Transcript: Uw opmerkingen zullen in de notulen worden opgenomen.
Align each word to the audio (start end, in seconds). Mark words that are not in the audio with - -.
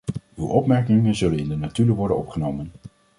Uw 0.35 0.47
opmerkingen 0.47 1.15
zullen 1.15 1.39
in 1.39 1.49
de 1.49 1.55
notulen 1.55 1.95
worden 1.95 2.17
opgenomen. 2.17 2.71